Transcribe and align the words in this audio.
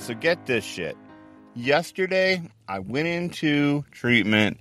Right, 0.00 0.06
so 0.06 0.14
get 0.14 0.46
this 0.46 0.64
shit. 0.64 0.96
Yesterday, 1.54 2.42
I 2.66 2.78
went 2.78 3.06
into 3.06 3.84
treatment 3.90 4.58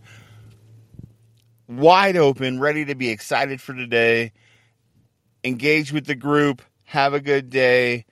wide 1.67 2.17
open, 2.17 2.59
ready 2.59 2.85
to 2.85 2.95
be 2.95 3.09
excited 3.09 3.61
for 3.61 3.73
today, 3.73 4.33
engage 5.43 5.93
with 5.93 6.05
the 6.05 6.15
group, 6.15 6.61
have 6.83 7.13
a 7.13 7.21
good 7.21 7.49
day, 7.49 8.05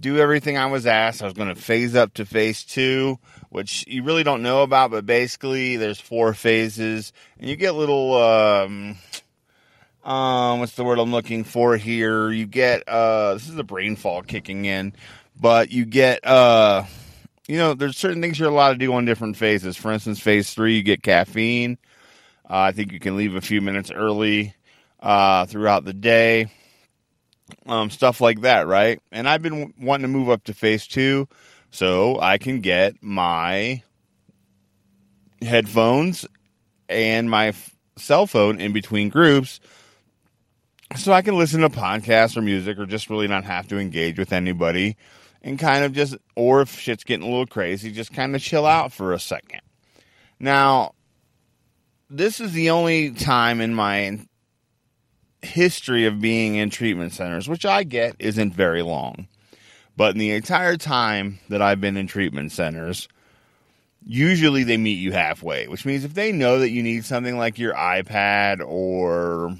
do 0.00 0.18
everything 0.18 0.58
I 0.58 0.66
was 0.66 0.86
asked. 0.86 1.22
I 1.22 1.26
was 1.26 1.34
going 1.34 1.54
to 1.54 1.60
phase 1.60 1.94
up 1.94 2.14
to 2.14 2.24
phase 2.24 2.64
two, 2.64 3.18
which 3.50 3.84
you 3.86 4.02
really 4.02 4.24
don't 4.24 4.42
know 4.42 4.62
about, 4.62 4.90
but 4.90 5.06
basically 5.06 5.76
there's 5.76 6.00
four 6.00 6.34
phases, 6.34 7.12
and 7.38 7.48
you 7.48 7.56
get 7.56 7.74
little 7.74 8.20
um, 8.20 8.96
um, 10.02 10.60
what's 10.60 10.74
the 10.74 10.84
word 10.84 10.98
I'm 10.98 11.12
looking 11.12 11.44
for 11.44 11.76
here? 11.76 12.30
You 12.30 12.46
get 12.46 12.88
uh, 12.88 13.34
this 13.34 13.48
is 13.48 13.54
the 13.54 13.64
brain 13.64 13.96
fog 13.96 14.26
kicking 14.26 14.64
in, 14.64 14.94
but 15.44 15.70
you 15.70 15.84
get 15.84 16.26
uh, 16.26 16.84
you 17.46 17.58
know, 17.58 17.74
there's 17.74 17.98
certain 17.98 18.22
things 18.22 18.38
you're 18.38 18.48
allowed 18.48 18.72
to 18.72 18.78
do 18.78 18.94
on 18.94 19.04
different 19.04 19.36
phases. 19.36 19.76
For 19.76 19.92
instance, 19.92 20.18
phase 20.18 20.54
three, 20.54 20.76
you 20.76 20.82
get 20.82 21.02
caffeine. 21.02 21.76
Uh, 22.48 22.60
I 22.60 22.72
think 22.72 22.92
you 22.92 22.98
can 22.98 23.18
leave 23.18 23.34
a 23.34 23.42
few 23.42 23.60
minutes 23.60 23.90
early 23.90 24.54
uh, 25.00 25.44
throughout 25.44 25.84
the 25.84 25.92
day 25.92 26.50
um, 27.66 27.90
stuff 27.90 28.22
like 28.22 28.40
that, 28.40 28.66
right? 28.66 29.02
And 29.12 29.28
I've 29.28 29.42
been 29.42 29.74
wanting 29.78 30.04
to 30.04 30.08
move 30.08 30.30
up 30.30 30.44
to 30.44 30.54
phase 30.54 30.86
two 30.86 31.28
so 31.70 32.18
I 32.18 32.38
can 32.38 32.60
get 32.60 33.02
my 33.02 33.82
headphones 35.42 36.24
and 36.88 37.28
my 37.28 37.48
f- 37.48 37.76
cell 37.98 38.26
phone 38.26 38.62
in 38.62 38.72
between 38.72 39.10
groups 39.10 39.60
so 40.96 41.12
I 41.12 41.20
can 41.20 41.36
listen 41.36 41.60
to 41.60 41.68
podcasts 41.68 42.34
or 42.34 42.40
music 42.40 42.78
or 42.78 42.86
just 42.86 43.10
really 43.10 43.28
not 43.28 43.44
have 43.44 43.68
to 43.68 43.78
engage 43.78 44.18
with 44.18 44.32
anybody 44.32 44.96
and 45.44 45.58
kind 45.58 45.84
of 45.84 45.92
just, 45.92 46.16
or 46.34 46.62
if 46.62 46.80
shit's 46.80 47.04
getting 47.04 47.26
a 47.26 47.30
little 47.30 47.46
crazy, 47.46 47.92
just 47.92 48.12
kind 48.12 48.34
of 48.34 48.40
chill 48.40 48.64
out 48.66 48.92
for 48.92 49.12
a 49.12 49.20
second. 49.20 49.60
Now, 50.40 50.94
this 52.08 52.40
is 52.40 52.52
the 52.52 52.70
only 52.70 53.12
time 53.12 53.60
in 53.60 53.74
my 53.74 54.18
history 55.42 56.06
of 56.06 56.20
being 56.20 56.56
in 56.56 56.70
treatment 56.70 57.12
centers, 57.12 57.46
which 57.46 57.66
I 57.66 57.84
get 57.84 58.16
isn't 58.18 58.54
very 58.54 58.80
long. 58.80 59.28
But 59.96 60.14
in 60.14 60.18
the 60.18 60.32
entire 60.32 60.78
time 60.78 61.38
that 61.50 61.60
I've 61.60 61.80
been 61.80 61.98
in 61.98 62.06
treatment 62.06 62.50
centers, 62.50 63.06
usually 64.02 64.64
they 64.64 64.78
meet 64.78 64.98
you 64.98 65.12
halfway, 65.12 65.68
which 65.68 65.84
means 65.84 66.04
if 66.04 66.14
they 66.14 66.32
know 66.32 66.58
that 66.58 66.70
you 66.70 66.82
need 66.82 67.04
something 67.04 67.36
like 67.36 67.58
your 67.58 67.74
iPad 67.74 68.66
or 68.66 69.56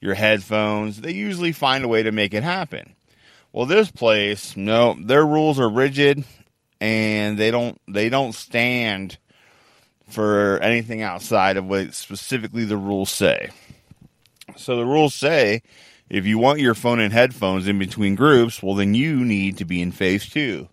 your 0.00 0.14
headphones, 0.14 1.02
they 1.02 1.12
usually 1.12 1.52
find 1.52 1.84
a 1.84 1.88
way 1.88 2.02
to 2.02 2.12
make 2.12 2.32
it 2.32 2.42
happen. 2.42 2.95
Well, 3.56 3.64
this 3.64 3.90
place, 3.90 4.54
no, 4.54 4.98
their 5.00 5.24
rules 5.24 5.58
are 5.58 5.70
rigid 5.70 6.24
and 6.78 7.38
they 7.38 7.50
don't 7.50 7.80
they 7.88 8.10
don't 8.10 8.34
stand 8.34 9.16
for 10.10 10.58
anything 10.58 11.00
outside 11.00 11.56
of 11.56 11.64
what 11.64 11.94
specifically 11.94 12.66
the 12.66 12.76
rules 12.76 13.08
say. 13.08 13.48
So 14.56 14.76
the 14.76 14.84
rules 14.84 15.14
say 15.14 15.62
if 16.10 16.26
you 16.26 16.36
want 16.36 16.60
your 16.60 16.74
phone 16.74 17.00
and 17.00 17.14
headphones 17.14 17.66
in 17.66 17.78
between 17.78 18.14
groups, 18.14 18.62
well, 18.62 18.74
then 18.74 18.92
you 18.92 19.24
need 19.24 19.56
to 19.56 19.64
be 19.64 19.80
in 19.80 19.90
phase 19.90 20.28
two. 20.28 20.68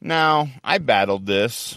Now, 0.00 0.50
I 0.62 0.78
battled 0.78 1.26
this 1.26 1.76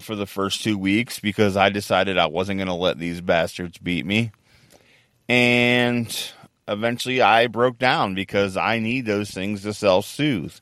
for 0.00 0.14
the 0.14 0.24
first 0.24 0.62
two 0.62 0.78
weeks 0.78 1.20
because 1.20 1.58
I 1.58 1.68
decided 1.68 2.16
I 2.16 2.28
wasn't 2.28 2.56
going 2.56 2.68
to 2.68 2.72
let 2.72 2.98
these 2.98 3.20
bastards 3.20 3.76
beat 3.76 4.06
me. 4.06 4.30
And 5.28 6.10
eventually 6.68 7.20
I 7.20 7.46
broke 7.46 7.78
down 7.78 8.14
because 8.14 8.56
I 8.56 8.78
need 8.78 9.06
those 9.06 9.30
things 9.30 9.62
to 9.62 9.74
self 9.74 10.06
soothe. 10.06 10.54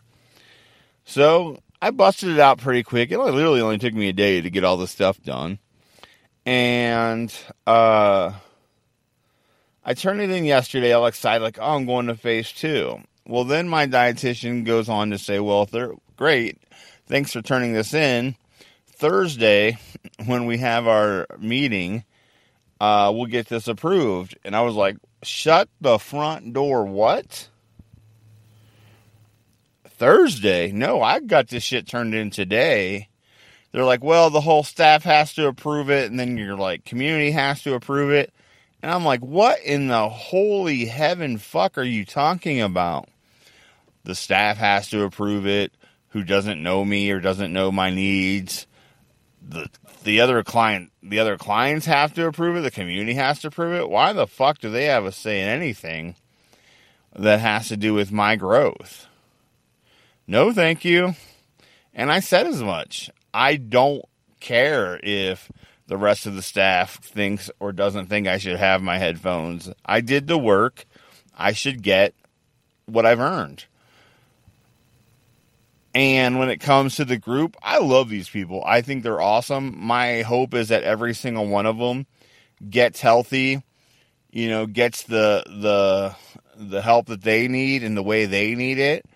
So 1.04 1.58
I 1.82 1.90
busted 1.90 2.30
it 2.30 2.40
out 2.40 2.58
pretty 2.58 2.82
quick. 2.82 3.10
It 3.10 3.18
literally 3.18 3.60
only 3.60 3.78
took 3.78 3.94
me 3.94 4.08
a 4.08 4.12
day 4.12 4.40
to 4.40 4.50
get 4.50 4.64
all 4.64 4.76
this 4.76 4.90
stuff 4.90 5.22
done. 5.22 5.58
And, 6.44 7.34
uh, 7.66 8.32
I 9.84 9.94
turned 9.94 10.20
it 10.20 10.30
in 10.30 10.44
yesterday, 10.44 10.92
all 10.92 11.06
excited, 11.06 11.44
like, 11.44 11.58
oh, 11.60 11.76
I'm 11.76 11.86
going 11.86 12.06
to 12.06 12.16
phase 12.16 12.50
two. 12.50 12.98
Well, 13.24 13.44
then 13.44 13.68
my 13.68 13.86
dietitian 13.86 14.64
goes 14.64 14.88
on 14.88 15.10
to 15.10 15.18
say, 15.18 15.38
well, 15.38 15.68
great. 16.16 16.58
Thanks 17.06 17.32
for 17.32 17.40
turning 17.40 17.72
this 17.72 17.94
in. 17.94 18.34
Thursday, 18.86 19.78
when 20.24 20.46
we 20.46 20.58
have 20.58 20.88
our 20.88 21.26
meeting, 21.38 22.04
uh, 22.80 23.12
we'll 23.14 23.26
get 23.26 23.48
this 23.48 23.68
approved. 23.68 24.36
And 24.44 24.54
I 24.54 24.62
was 24.62 24.74
like, 24.74 24.96
shut 25.22 25.68
the 25.80 25.98
front 25.98 26.52
door. 26.52 26.84
What? 26.84 27.48
Thursday? 29.88 30.72
No, 30.72 31.00
I 31.00 31.20
got 31.20 31.48
this 31.48 31.62
shit 31.62 31.86
turned 31.86 32.14
in 32.14 32.30
today. 32.30 33.08
They're 33.72 33.84
like, 33.84 34.04
well, 34.04 34.30
the 34.30 34.40
whole 34.40 34.62
staff 34.62 35.04
has 35.04 35.34
to 35.34 35.48
approve 35.48 35.90
it, 35.90 36.10
and 36.10 36.18
then 36.18 36.36
your 36.36 36.56
like 36.56 36.84
community 36.84 37.30
has 37.32 37.62
to 37.64 37.74
approve 37.74 38.10
it. 38.10 38.32
And 38.82 38.90
I'm 38.90 39.04
like, 39.04 39.20
what 39.20 39.60
in 39.60 39.88
the 39.88 40.08
holy 40.08 40.84
heaven 40.84 41.38
fuck 41.38 41.76
are 41.76 41.82
you 41.82 42.04
talking 42.04 42.60
about? 42.60 43.08
The 44.04 44.14
staff 44.14 44.56
has 44.58 44.88
to 44.90 45.02
approve 45.02 45.46
it. 45.46 45.72
Who 46.10 46.22
doesn't 46.22 46.62
know 46.62 46.84
me 46.84 47.10
or 47.10 47.20
doesn't 47.20 47.52
know 47.52 47.72
my 47.72 47.90
needs? 47.90 48.66
The 49.46 49.68
the 50.06 50.20
other 50.20 50.44
client 50.44 50.92
the 51.02 51.18
other 51.18 51.36
clients 51.36 51.84
have 51.86 52.14
to 52.14 52.26
approve 52.26 52.56
it. 52.56 52.60
The 52.60 52.70
community 52.70 53.14
has 53.14 53.40
to 53.40 53.48
approve 53.48 53.74
it. 53.74 53.90
Why 53.90 54.12
the 54.12 54.26
fuck 54.26 54.60
do 54.60 54.70
they 54.70 54.84
have 54.84 55.04
a 55.04 55.10
say 55.10 55.42
in 55.42 55.48
anything 55.48 56.14
that 57.14 57.40
has 57.40 57.68
to 57.68 57.76
do 57.76 57.92
with 57.92 58.12
my 58.12 58.36
growth? 58.36 59.08
No, 60.26 60.52
thank 60.52 60.84
you. 60.84 61.14
And 61.92 62.10
I 62.12 62.20
said 62.20 62.46
as 62.46 62.62
much. 62.62 63.10
I 63.34 63.56
don't 63.56 64.04
care 64.38 65.00
if 65.02 65.50
the 65.88 65.96
rest 65.96 66.24
of 66.24 66.36
the 66.36 66.42
staff 66.42 67.00
thinks 67.02 67.50
or 67.58 67.72
doesn't 67.72 68.06
think 68.06 68.28
I 68.28 68.38
should 68.38 68.58
have 68.58 68.82
my 68.82 68.98
headphones. 68.98 69.70
I 69.84 70.00
did 70.00 70.28
the 70.28 70.38
work. 70.38 70.86
I 71.36 71.52
should 71.52 71.82
get 71.82 72.14
what 72.86 73.04
I've 73.06 73.20
earned. 73.20 73.64
And 75.96 76.38
when 76.38 76.50
it 76.50 76.58
comes 76.58 76.96
to 76.96 77.06
the 77.06 77.16
group, 77.16 77.56
I 77.62 77.78
love 77.78 78.10
these 78.10 78.28
people. 78.28 78.62
I 78.66 78.82
think 78.82 79.02
they're 79.02 79.18
awesome. 79.18 79.74
My 79.78 80.20
hope 80.20 80.52
is 80.52 80.68
that 80.68 80.82
every 80.82 81.14
single 81.14 81.46
one 81.46 81.64
of 81.64 81.78
them 81.78 82.04
gets 82.68 83.00
healthy, 83.00 83.62
you 84.30 84.50
know, 84.50 84.66
gets 84.66 85.04
the 85.04 85.42
the 85.46 86.14
the 86.54 86.82
help 86.82 87.06
that 87.06 87.22
they 87.22 87.48
need 87.48 87.82
and 87.82 87.96
the 87.96 88.02
way 88.02 88.26
they 88.26 88.54
need 88.54 88.78
it 88.78 89.06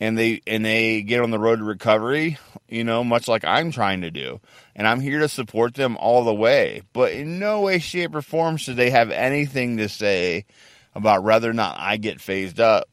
and 0.00 0.16
they 0.16 0.40
and 0.46 0.64
they 0.64 1.02
get 1.02 1.20
on 1.20 1.30
the 1.30 1.38
road 1.38 1.58
to 1.58 1.64
recovery, 1.64 2.38
you 2.66 2.82
know, 2.82 3.04
much 3.04 3.28
like 3.28 3.44
I'm 3.44 3.70
trying 3.70 4.00
to 4.00 4.10
do. 4.10 4.40
And 4.74 4.88
I'm 4.88 5.00
here 5.00 5.20
to 5.20 5.28
support 5.28 5.74
them 5.74 5.98
all 5.98 6.24
the 6.24 6.34
way. 6.34 6.80
But 6.94 7.12
in 7.12 7.38
no 7.38 7.60
way, 7.60 7.78
shape, 7.78 8.14
or 8.14 8.22
form 8.22 8.56
should 8.56 8.76
they 8.76 8.88
have 8.88 9.10
anything 9.10 9.76
to 9.76 9.88
say 9.90 10.46
about 10.94 11.24
whether 11.24 11.50
or 11.50 11.52
not 11.52 11.76
I 11.78 11.98
get 11.98 12.22
phased 12.22 12.58
up. 12.58 12.88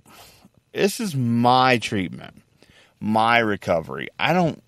This 0.73 0.99
is 0.99 1.15
my 1.15 1.77
treatment, 1.77 2.42
my 3.03 3.37
recovery. 3.39 4.07
I 4.17 4.31
don't 4.31 4.63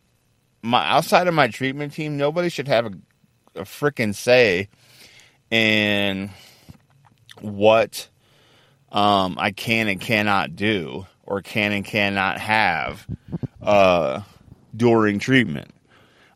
my 0.62 0.86
outside 0.86 1.28
of 1.28 1.34
my 1.34 1.48
treatment 1.48 1.94
team, 1.94 2.18
nobody 2.18 2.50
should 2.50 2.68
have 2.68 2.88
a, 2.88 2.92
a 3.56 3.62
freaking 3.62 4.14
say 4.14 4.68
in 5.50 6.30
what 7.40 8.10
um, 8.92 9.38
I 9.40 9.52
can 9.52 9.88
and 9.88 10.02
cannot 10.02 10.58
do 10.58 11.08
or 11.24 11.42
can 11.42 11.72
and 11.72 11.86
cannot 11.86 12.38
have 12.40 13.08
uh, 13.62 14.22
during 14.76 15.20
treatment. 15.20 15.72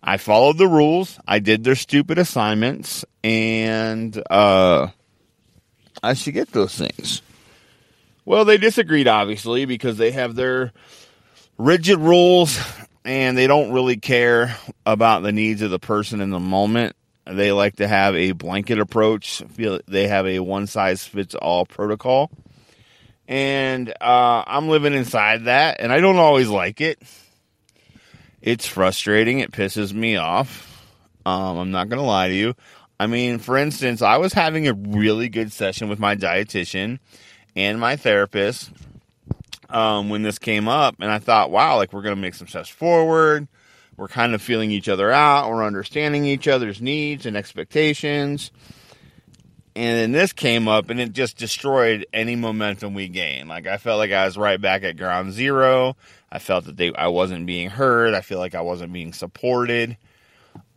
I 0.02 0.16
followed 0.16 0.58
the 0.58 0.68
rules. 0.68 1.20
I 1.28 1.40
did 1.40 1.66
their 1.66 1.76
stupid 1.76 2.18
assignments, 2.18 3.04
and 3.26 4.24
uh, 4.30 4.88
I 6.02 6.14
should 6.14 6.34
get 6.34 6.54
those 6.54 6.78
things. 6.78 7.22
Well, 8.24 8.46
they 8.46 8.58
disagreed, 8.58 9.10
obviously, 9.10 9.66
because 9.66 9.98
they 9.98 10.12
have 10.12 10.36
their 10.36 10.72
rigid 11.60 12.00
rules 12.00 12.60
and 13.06 13.38
they 13.38 13.46
don't 13.46 13.72
really 13.72 13.98
care 13.98 14.56
about 14.88 15.22
the 15.22 15.32
needs 15.32 15.62
of 15.62 15.70
the 15.70 15.80
person 15.80 16.22
in 16.22 16.32
the 16.32 16.40
moment. 16.40 16.96
They 17.26 17.52
like 17.52 17.76
to 17.76 17.88
have 17.88 18.16
a 18.16 18.32
blanket 18.32 18.80
approach. 18.80 19.44
Feel 19.52 19.80
they 19.88 20.08
have 20.08 20.26
a 20.26 20.40
one 20.40 20.66
size 20.66 21.06
fits 21.06 21.36
all 21.36 21.68
protocol 21.68 22.32
and 23.30 23.94
uh, 24.02 24.44
I'm 24.48 24.70
living 24.70 24.94
inside 24.96 25.46
that, 25.46 25.78
and 25.80 25.94
I 25.94 26.00
don't 26.00 26.18
always 26.18 26.50
like 26.50 26.82
it. 26.82 27.00
It's 28.42 28.66
frustrating. 28.66 29.40
It 29.40 29.52
pisses 29.52 29.94
me 29.94 30.16
off. 30.16 30.84
Um, 31.28 31.58
I'm 31.60 31.72
not 31.72 31.90
gonna 31.90 32.04
lie 32.04 32.30
to 32.30 32.34
you. 32.34 32.56
I 33.00 33.06
mean, 33.06 33.38
for 33.38 33.56
instance, 33.56 34.02
I 34.02 34.18
was 34.18 34.34
having 34.34 34.68
a 34.68 34.74
really 34.74 35.30
good 35.30 35.54
session 35.54 35.90
with 35.90 36.00
my 36.00 36.16
dietitian 36.16 36.98
and 37.56 37.80
my 37.80 37.98
therapist 37.98 38.72
um, 39.70 40.10
when 40.10 40.24
this 40.24 40.40
came 40.40 40.68
up, 40.68 40.96
and 41.00 41.12
I 41.12 41.20
thought, 41.20 41.52
wow, 41.52 41.78
like 41.78 41.94
we're 41.94 42.02
gonna 42.04 42.16
make 42.18 42.36
some 42.36 42.48
steps 42.48 42.70
forward. 42.70 43.48
We're 43.98 44.08
kind 44.08 44.34
of 44.36 44.42
feeling 44.42 44.72
each 44.72 44.90
other 44.90 45.12
out. 45.12 45.50
We're 45.50 45.64
understanding 45.66 46.26
each 46.26 46.48
other's 46.48 46.82
needs 46.82 47.26
and 47.26 47.36
expectations 47.38 48.52
And 49.76 49.98
then 49.98 50.12
this 50.12 50.34
came 50.34 50.68
up 50.68 50.90
and 50.90 51.00
it 51.00 51.14
just 51.14 51.38
destroyed 51.38 52.06
any 52.14 52.36
momentum 52.36 52.94
we 52.94 53.08
gained. 53.08 53.50
Like 53.50 53.68
I 53.68 53.78
felt 53.78 54.00
like 54.00 54.12
I 54.12 54.26
was 54.26 54.38
right 54.38 54.60
back 54.62 54.84
at 54.84 54.98
ground 54.98 55.34
zero. 55.34 55.96
I 56.32 56.40
felt 56.40 56.66
that 56.66 56.78
they 56.78 56.94
I 56.94 57.08
wasn't 57.08 57.46
being 57.46 57.70
heard. 57.70 58.14
I 58.16 58.22
feel 58.22 58.40
like 58.40 58.56
I 58.56 58.62
wasn't 58.62 58.94
being 58.94 59.14
supported. 59.14 59.98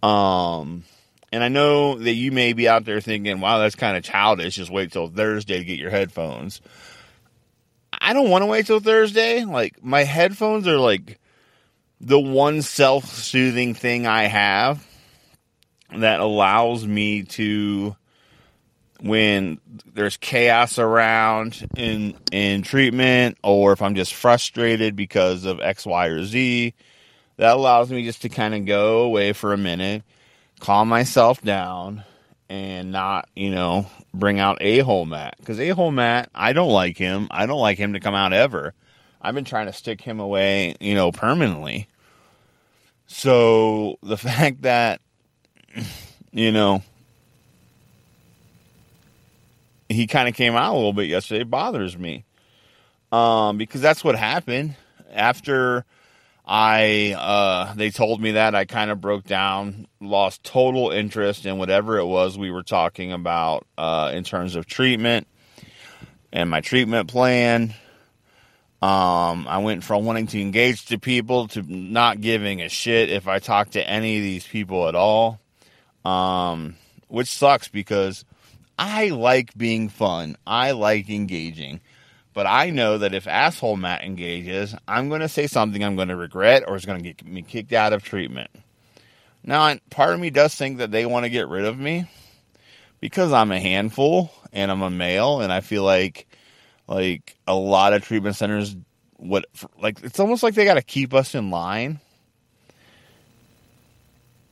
Um 0.03 0.85
and 1.33 1.43
I 1.43 1.49
know 1.49 1.99
that 1.99 2.13
you 2.15 2.33
may 2.33 2.53
be 2.53 2.69
out 2.69 2.85
there 2.85 3.01
thinking, 3.01 3.41
wow, 3.41 3.59
that's 3.59 3.75
kind 3.75 3.97
of 3.97 4.05
childish. 4.05 4.57
Just 4.57 4.71
wait 4.71 4.93
till 4.93 5.09
Thursday 5.09 5.59
to 5.59 5.65
get 5.65 5.79
your 5.79 5.91
headphones. 5.91 6.61
I 8.03 8.13
don't 8.13 8.31
want 8.31 8.43
to 8.43 8.47
wait 8.47 8.67
till 8.67 8.81
Thursday. 8.81 9.45
Like, 9.45 9.83
my 9.83 10.05
headphones 10.05 10.67
are 10.67 10.79
like 10.79 11.21
the 12.01 12.19
one 12.19 12.63
self 12.63 13.07
soothing 13.07 13.75
thing 13.75 14.07
I 14.07 14.25
have 14.25 14.87
that 15.97 16.21
allows 16.21 16.87
me 16.87 17.23
to, 17.23 17.95
when 19.01 19.61
there's 19.95 20.17
chaos 20.17 20.79
around 20.79 21.69
in, 21.77 22.17
in 22.33 22.63
treatment, 22.63 23.39
or 23.43 23.73
if 23.73 23.83
I'm 23.83 23.95
just 23.95 24.15
frustrated 24.15 24.97
because 24.97 25.45
of 25.45 25.61
X, 25.61 25.87
Y, 25.87 26.07
or 26.07 26.25
Z, 26.25 26.75
that 27.37 27.55
allows 27.55 27.91
me 27.91 28.05
just 28.05 28.23
to 28.23 28.29
kind 28.29 28.55
of 28.55 28.67
go 28.67 29.03
away 29.03 29.33
for 29.33 29.53
a 29.53 29.59
minute 29.59 30.03
calm 30.63 30.89
myself 30.89 31.43
down 31.43 32.05
and 32.49 32.93
not, 32.93 33.29
you 33.35 33.51
know, 33.51 33.87
bring 34.13 34.39
out 34.39 34.59
a 34.61 34.81
hole 34.81 35.07
Mat. 35.07 35.35
Because 35.39 35.59
a 35.61 35.71
hole 35.71 35.91
Mat, 35.91 36.31
I 36.35 36.53
don't 36.53 36.71
like 36.71 36.99
him. 36.99 37.29
I 37.31 37.47
don't 37.47 37.61
like 37.61 37.79
him 37.79 37.95
to 37.95 38.01
come 38.01 38.15
out 38.15 38.33
ever. 38.33 38.75
I've 39.21 39.35
been 39.35 39.45
trying 39.45 39.67
to 39.67 39.73
stick 39.73 40.01
him 40.01 40.21
away, 40.21 40.75
you 40.81 40.95
know, 40.95 41.13
permanently. 41.13 41.89
So 43.07 43.99
the 44.03 44.17
fact 44.19 44.63
that, 44.63 45.01
you 46.33 46.53
know, 46.53 46.83
he 49.89 50.07
kind 50.07 50.29
of 50.29 50.35
came 50.35 50.55
out 50.55 50.73
a 50.73 50.77
little 50.77 50.93
bit 50.93 51.09
yesterday 51.09 51.45
bothers 51.45 51.97
me. 51.97 52.25
Um, 53.13 53.59
because 53.59 53.83
that's 53.83 54.03
what 54.03 54.17
happened 54.17 54.75
after 55.13 55.85
I 56.45 57.15
uh, 57.17 57.75
they 57.75 57.91
told 57.91 58.21
me 58.21 58.33
that 58.33 58.55
I 58.55 58.65
kind 58.65 58.91
of 58.91 59.01
broke 59.01 59.25
down, 59.25 59.87
lost 60.01 60.43
total 60.43 60.91
interest 60.91 61.47
in 61.47 61.59
whatever 61.59 61.99
it 61.99 62.07
was 62.07 62.37
we 62.37 62.51
were 62.51 62.65
talking 62.65 63.13
about 63.13 63.67
uh, 63.79 64.11
in 64.13 64.25
terms 64.25 64.57
of 64.57 64.67
treatment 64.67 65.27
and 66.33 66.51
my 66.51 66.61
treatment 66.61 67.09
plan. 67.09 67.75
Um, 68.81 69.47
I 69.47 69.59
went 69.59 69.85
from 69.85 70.05
wanting 70.05 70.27
to 70.29 70.41
engage 70.41 70.87
to 70.87 70.99
people 70.99 71.47
to 71.49 71.63
not 71.63 72.21
giving 72.21 72.61
a 72.63 72.69
shit 72.69 73.11
if 73.11 73.29
I 73.29 73.39
talked 73.39 73.75
to 73.75 73.89
any 73.89 74.17
of 74.17 74.23
these 74.25 74.47
people 74.47 74.89
at 74.89 74.97
all. 74.97 75.39
Um, 76.05 76.75
which 77.07 77.29
sucks 77.29 77.69
because 77.69 78.25
I 78.79 79.09
like 79.11 79.55
being 79.57 79.89
fun. 79.89 80.37
I 80.47 80.73
like 80.73 81.11
engaging. 81.11 81.81
But 82.35 82.47
I 82.47 82.71
know 82.71 82.99
that 82.99 83.15
if 83.15 83.27
asshole 83.27 83.77
Mat 83.77 84.03
engages, 84.03 84.75
I'm 84.89 85.09
going 85.09 85.21
to 85.21 85.29
say 85.29 85.47
something 85.47 85.85
I'm 85.85 85.97
going 85.97 86.09
to 86.09 86.17
regret 86.17 86.65
or 86.67 86.77
is 86.77 86.87
going 86.87 87.03
to 87.03 87.13
get 87.13 87.27
me 87.27 87.43
kicked 87.43 87.73
out 87.73 87.93
of 87.93 88.03
treatment. 88.03 88.51
Now, 89.45 89.77
part 89.91 90.15
of 90.15 90.21
me 90.21 90.31
does 90.31 90.55
think 90.55 90.79
that 90.79 90.91
they 90.91 91.05
want 91.05 91.25
to 91.25 91.31
get 91.31 91.49
rid 91.49 91.65
of 91.65 91.79
me 91.79 92.09
because 93.01 93.33
I'm 93.33 93.53
a 93.53 93.61
handful 93.61 94.33
and 94.53 94.71
I'm 94.71 94.83
a 94.83 94.91
male, 94.91 95.41
and 95.41 95.53
I 95.53 95.61
feel 95.61 95.83
like 95.83 96.27
like 96.89 97.37
a 97.47 97.55
lot 97.55 97.93
of 97.93 98.05
treatment 98.05 98.37
centers 98.37 98.77
what 99.17 99.47
like 99.81 100.03
it's 100.03 100.21
almost 100.21 100.43
like 100.43 100.55
they 100.55 100.65
got 100.65 100.75
to 100.75 100.83
keep 100.83 101.13
us 101.13 101.35
in 101.35 101.51
line. 101.51 102.01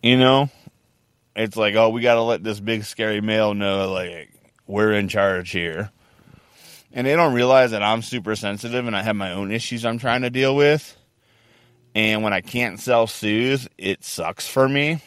You 0.03 0.17
know, 0.19 0.51
it's 1.37 1.57
like 1.57 1.77
oh, 1.77 1.91
we 1.91 2.01
got 2.01 2.15
to 2.15 2.23
let 2.23 2.43
this 2.43 2.61
big 2.61 2.85
scary 2.85 3.21
male 3.21 3.55
know 3.55 3.93
like 3.93 4.33
we're 4.67 4.93
in 4.93 5.09
charge 5.09 5.51
here 5.51 5.91
and 6.93 7.07
they 7.07 7.15
don't 7.15 7.35
realize 7.35 7.71
that 7.71 7.83
I'm 7.83 8.03
super 8.03 8.35
sensitive 8.37 8.87
and 8.87 8.97
I 8.97 9.03
have 9.03 9.17
my 9.17 9.33
own 9.33 9.53
issues 9.53 9.85
I'm 9.85 9.99
trying 9.99 10.23
to 10.23 10.31
deal 10.31 10.57
with. 10.57 10.97
And 11.95 12.23
when 12.23 12.33
I 12.33 12.41
can't 12.41 12.79
self 12.79 13.11
soothe, 13.11 13.67
it 13.77 14.05
sucks 14.05 14.47
for 14.47 14.69
me. 14.69 15.03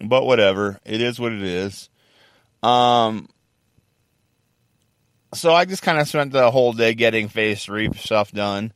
But 0.00 0.24
whatever, 0.24 0.80
it 0.84 1.00
is 1.00 1.20
what 1.20 1.32
it 1.32 1.42
is. 1.42 1.90
Um, 2.62 3.28
so 5.34 5.52
I 5.52 5.64
just 5.64 5.82
kind 5.82 5.98
of 5.98 6.08
spent 6.08 6.32
the 6.32 6.50
whole 6.50 6.72
day 6.72 6.94
getting 6.94 7.28
phase 7.28 7.64
three 7.64 7.92
stuff 7.94 8.32
done, 8.32 8.72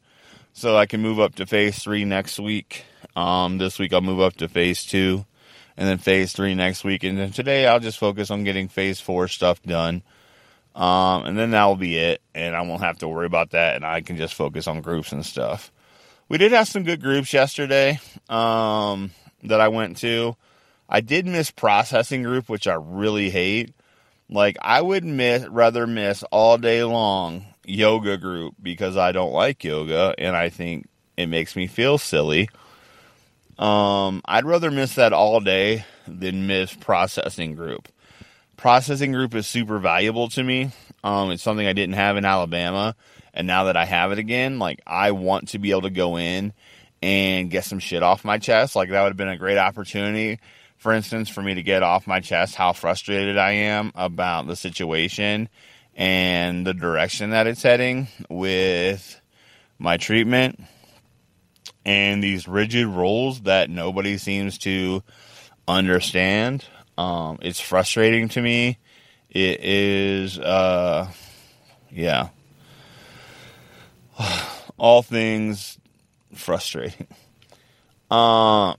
so 0.53 0.77
I 0.77 0.87
can 0.87 1.01
move 1.01 1.19
up 1.19 1.35
to 1.37 1.47
phase 1.47 1.83
three 1.83 2.05
next 2.05 2.39
week. 2.39 2.85
Um, 3.17 3.59
this 3.59 3.79
week 3.79 3.93
I'll 3.93 4.01
move 4.01 4.21
up 4.21 4.37
to 4.37 4.49
phase 4.49 4.85
two, 4.85 5.25
and 5.77 5.89
then 5.89 5.99
phase 5.99 6.33
three 6.33 6.55
next 6.55 6.85
week, 6.85 7.03
and 7.03 7.19
then 7.19 7.33
today 7.33 7.67
I'll 7.67 7.81
just 7.81 7.99
focus 7.99 8.31
on 8.31 8.45
getting 8.45 8.69
phase 8.69 9.01
four 9.01 9.29
stuff 9.29 9.63
done. 9.63 10.03
Um, 10.75 11.27
and 11.27 11.39
then 11.39 11.53
that 11.53 11.65
will 11.67 11.77
be 11.77 11.97
it, 11.97 12.21
and 12.35 12.57
I 12.57 12.63
won't 12.63 12.83
have 12.83 12.99
to 12.99 13.09
worry 13.09 13.27
about 13.27 13.51
that, 13.51 13.77
and 13.77 13.85
I 13.85 14.01
can 14.01 14.17
just 14.17 14.35
focus 14.35 14.67
on 14.67 14.81
groups 14.81 15.13
and 15.13 15.25
stuff. 15.25 15.71
We 16.29 16.39
did 16.39 16.53
have 16.53 16.67
some 16.67 16.83
good 16.83 17.01
groups 17.01 17.33
yesterday 17.33 18.01
um, 18.29 19.13
that 19.45 19.61
I 19.61 19.69
went 19.69 19.99
to. 19.99 20.37
I 20.89 21.01
did 21.01 21.27
miss 21.27 21.51
processing 21.51 22.23
group, 22.23 22.49
which 22.49 22.67
I 22.67 22.75
really 22.75 23.31
hate. 23.31 23.73
Like 24.29 24.57
I 24.63 24.81
would 24.81 25.05
miss 25.05 25.47
rather 25.47 25.87
miss 25.87 26.23
all 26.25 26.59
day 26.59 26.83
long 26.83 27.47
yoga 27.65 28.17
group 28.17 28.55
because 28.63 28.97
I 28.97 29.13
don't 29.13 29.33
like 29.33 29.65
yoga 29.65 30.15
and 30.19 30.35
I 30.37 30.49
think 30.49 30.89
it 31.17 31.27
makes 31.27 31.57
me 31.57 31.67
feel 31.67 31.99
silly. 31.99 32.49
Um, 33.59 34.23
I'd 34.25 34.45
rather 34.45 34.71
miss 34.71 34.95
that 34.97 35.13
all 35.13 35.41
day 35.41 35.85
than 36.09 36.47
miss 36.47 36.75
processing 36.75 37.55
group 37.55 37.89
processing 38.57 39.13
group 39.13 39.35
is 39.35 39.47
super 39.47 39.79
valuable 39.79 40.29
to 40.31 40.43
me. 40.43 40.71
Um, 41.03 41.31
it's 41.31 41.43
something 41.43 41.67
I 41.67 41.73
didn't 41.73 41.95
have 41.95 42.17
in 42.17 42.25
Alabama, 42.25 42.97
and 43.33 43.47
now 43.47 43.65
that 43.65 43.77
I 43.77 43.85
have 43.85 44.13
it 44.13 44.19
again, 44.19 44.59
like 44.59 44.81
I 44.87 45.11
want 45.13 45.49
to 45.49 45.59
be 45.59 45.71
able 45.71 45.83
to 45.83 45.91
go 45.91 46.17
in 46.17 46.53
and 47.03 47.51
get 47.51 47.65
some 47.65 47.79
shit 47.79 48.03
off 48.03 48.25
my 48.25 48.39
chest. 48.39 48.75
Like 48.75 48.91
that 48.91 49.03
would 49.03 49.11
have 49.11 49.17
been 49.17 49.29
a 49.29 49.37
great 49.37 49.59
opportunity, 49.59 50.41
for 50.79 50.93
instance, 50.93 51.29
for 51.29 51.43
me 51.43 51.55
to 51.55 51.63
get 51.63 51.83
off 51.83 52.07
my 52.07 52.21
chest 52.21 52.55
how 52.55 52.73
frustrated 52.73 53.37
I 53.37 53.53
am 53.53 53.93
about 53.95 54.47
the 54.47 54.57
situation 54.57 55.49
and 55.95 56.67
the 56.67 56.75
direction 56.75 57.31
that 57.31 57.47
it's 57.47 57.63
heading 57.63 58.09
with 58.31 59.21
my 59.79 59.97
treatment 59.97 60.61
and 61.85 62.23
these 62.23 62.49
rigid 62.49 62.87
rules 62.87 63.43
that 63.43 63.71
nobody 63.71 64.17
seems 64.17 64.59
to 64.59 65.03
understand. 65.69 66.65
Um, 66.97 67.39
it's 67.43 67.61
frustrating 67.61 68.29
to 68.31 68.43
me. 68.43 68.79
It 69.31 69.61
is, 69.63 70.39
uh, 70.39 71.11
yeah, 71.91 72.29
all 74.79 75.03
things 75.03 75.79
frustrating. 76.35 77.09
Uh, 78.11 78.75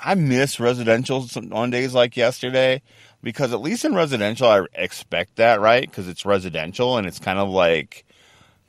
I 0.00 0.14
miss 0.16 0.58
residential 0.58 1.28
on 1.52 1.70
days 1.70 1.94
like 1.94 2.16
yesterday 2.16 2.82
because 3.22 3.52
at 3.52 3.60
least 3.60 3.84
in 3.84 3.94
residential, 3.94 4.48
I 4.48 4.64
expect 4.74 5.36
that, 5.36 5.60
right? 5.60 5.88
Because 5.88 6.08
it's 6.08 6.24
residential 6.24 6.96
and 6.96 7.06
it's 7.06 7.18
kind 7.18 7.38
of 7.38 7.50
like 7.50 8.04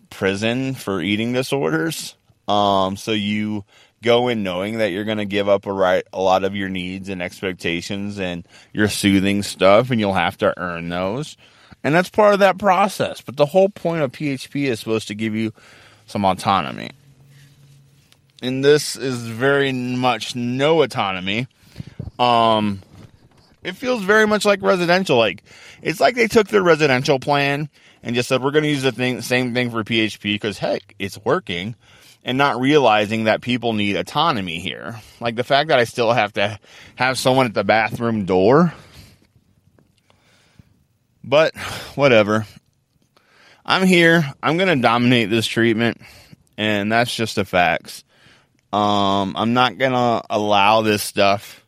prison 0.10 0.75
for 0.75 1.01
eating 1.01 1.34
disorders. 1.34 2.16
Um, 2.48 2.98
so 2.98 3.12
you 3.13 3.63
go 4.03 4.27
in 4.27 4.43
knowing 4.43 4.79
that 4.79 4.91
you're 4.91 5.03
going 5.03 5.17
to 5.17 5.25
give 5.25 5.48
up 5.48 5.65
a 5.65 5.74
right 5.74 6.03
a 6.12 6.22
lot 6.22 6.43
of 6.43 6.55
your 6.55 6.70
needs 6.70 7.10
and 7.10 7.22
expectations 7.22 8.20
and 8.20 8.48
your 8.74 8.88
soothing 8.88 9.43
stuff 9.43 9.91
and 9.91 10.00
you'll 10.00 10.13
have 10.13 10.38
to 10.38 10.53
earn 10.58 10.89
those. 10.89 11.38
And 11.84 11.96
that's 11.96 12.10
part 12.10 12.34
of 12.34 12.39
that 12.39 12.58
process. 12.58 13.22
But 13.22 13.38
the 13.38 13.46
whole 13.46 13.70
point 13.70 14.01
of 14.01 14.12
php 14.12 14.63
is 14.63 14.79
supposed 14.79 15.08
to 15.10 15.15
give 15.15 15.36
you 15.36 15.53
some 16.08 16.25
autonomy. 16.25 16.91
And 18.41 18.65
this 18.65 18.96
is 18.96 19.22
very 19.27 19.72
much 19.72 20.36
no 20.36 20.81
autonomy. 20.81 21.48
Um 22.17 22.81
it 23.63 23.75
feels 23.75 24.01
very 24.01 24.25
much 24.25 24.43
like 24.43 24.63
residential. 24.63 25.17
Like 25.17 25.43
it's 25.84 26.00
like 26.00 26.15
they 26.15 26.27
took 26.27 26.48
their 26.48 26.63
residential 26.63 27.20
plan 27.20 27.70
and 28.01 28.15
just 28.15 28.29
said 28.29 28.41
we're 28.41 28.50
going 28.50 28.63
to 28.63 28.70
use 28.70 28.81
the 28.81 28.91
thing, 28.91 29.22
same 29.22 29.53
thing 29.53 29.70
for 29.70 29.84
php 29.84 30.22
because 30.24 30.58
heck 30.58 30.96
it's 30.98 31.20
working 31.24 31.75
and 32.24 32.38
not 32.38 32.60
realizing 32.60 33.25
that 33.25 33.42
people 33.42 33.74
need 33.74 33.96
autonomy 33.96 34.60
here. 34.60 35.00
Like 35.20 35.36
the 35.36 35.44
fact 35.44 35.70
that 35.70 35.80
I 35.80 35.86
still 35.86 36.12
have 36.13 36.34
to 36.34 36.60
have 36.96 37.18
someone 37.18 37.46
at 37.46 37.54
the 37.54 37.63
bathroom 37.63 38.25
door. 38.25 38.74
But 41.24 41.56
whatever. 41.96 42.46
I'm 43.66 43.86
here. 43.86 44.24
I'm 44.42 44.58
going 44.58 44.75
to 44.75 44.82
dominate 44.82 45.30
this 45.30 45.46
treatment, 45.46 46.01
and 46.58 46.92
that's 46.92 47.16
just 47.16 47.36
the 47.36 47.46
facts. 47.46 48.04
Um, 48.74 49.36
I'm 49.38 49.54
not 49.54 49.78
going 49.78 49.92
to 49.92 50.24
allow 50.30 50.82
this 50.82 51.04
stuff 51.04 51.63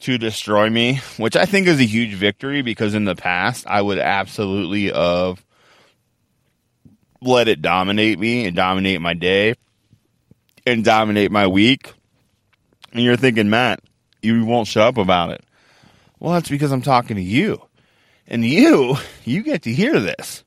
to 0.00 0.18
destroy 0.18 0.68
me, 0.68 1.00
which 1.16 1.36
I 1.36 1.44
think 1.46 1.68
is 1.68 1.78
a 1.78 1.84
huge 1.84 2.14
victory 2.14 2.62
because 2.62 2.94
in 2.94 3.04
the 3.04 3.14
past 3.14 3.66
I 3.68 3.80
would 3.80 3.98
absolutely 3.98 4.90
have 4.90 5.44
let 7.20 7.46
it 7.46 7.62
dominate 7.62 8.18
me 8.18 8.46
and 8.46 8.56
dominate 8.56 9.00
my 9.00 9.14
day 9.14 9.54
and 10.66 10.84
dominate 10.84 11.30
my 11.30 11.46
week. 11.46 11.92
And 12.92 13.02
you're 13.02 13.16
thinking, 13.16 13.50
Mat, 13.50 13.80
you 14.20 14.44
won't 14.44 14.68
shut 14.68 14.86
up 14.86 14.98
about 14.98 15.30
it. 15.30 15.44
Well, 16.18 16.34
that's 16.34 16.48
because 16.48 16.72
I'm 16.72 16.82
talking 16.82 17.16
to 17.16 17.22
you. 17.22 17.60
And 18.28 18.44
you, 18.44 18.96
you 19.24 19.42
get 19.42 19.62
to 19.62 19.72
hear 19.72 19.98
this. 20.00 20.44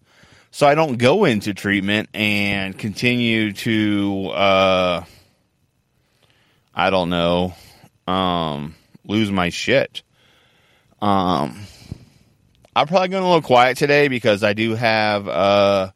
So 0.52 0.66
I 0.66 0.74
don't 0.74 0.96
go 0.98 1.26
into 1.26 1.54
treatment 1.54 2.08
and 2.14 2.78
continue 2.78 3.52
to, 3.52 4.30
uh, 4.30 5.04
I 6.74 6.90
don't 6.90 7.10
know, 7.10 7.54
um, 8.08 8.74
lose 9.04 9.30
my 9.32 9.50
shit. 9.50 10.02
Um, 11.02 11.60
I'm 12.74 12.88
probably 12.88 13.10
going 13.10 13.24
a 13.24 13.28
little 13.28 13.42
quiet 13.42 13.76
today 13.76 14.08
because 14.08 14.46
I 14.46 14.54
do 14.54 14.76
have, 14.76 15.28
uh, 15.28 15.92